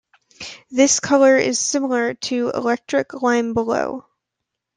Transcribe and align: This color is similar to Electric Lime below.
This 0.71 0.99
color 0.99 1.37
is 1.37 1.59
similar 1.59 2.15
to 2.15 2.49
Electric 2.55 3.21
Lime 3.21 3.53
below. 3.53 4.07